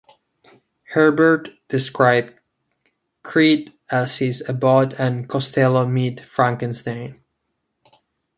[0.85, 2.33] Herbert described
[3.21, 7.23] "Creed" as his "Abbott and Costello Meet Frankenstein".